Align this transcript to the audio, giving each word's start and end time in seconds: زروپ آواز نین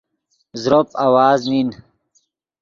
زروپ 0.61 0.89
آواز 1.05 1.39
نین 1.51 1.69